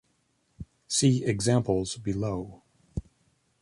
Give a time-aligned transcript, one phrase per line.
[0.87, 2.63] See examples below.